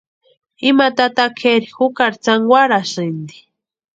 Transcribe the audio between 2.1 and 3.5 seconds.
tsankwarasïnti.